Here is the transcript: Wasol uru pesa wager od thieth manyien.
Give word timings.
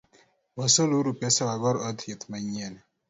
Wasol 0.57 0.89
uru 0.99 1.11
pesa 1.19 1.41
wager 1.49 1.75
od 1.87 1.95
thieth 2.01 2.25
manyien. 2.31 2.75